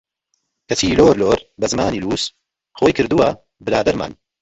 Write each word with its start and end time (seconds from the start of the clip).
کەچی 0.67 0.97
لۆر 0.99 1.15
لۆر 1.21 1.39
بە 1.59 1.65
زمانی 1.71 2.01
لووس، 2.03 2.23
خۆی 2.77 2.95
کردەوە 2.97 3.29
برادەرمان! 3.65 4.11